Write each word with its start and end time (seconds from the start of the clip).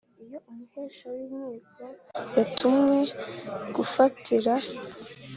Iyo 0.23 0.37
umuhesha 0.49 1.05
w 1.13 1.17
inkiko 1.25 1.83
yatumwe 2.37 2.97
gufatira 3.75 4.53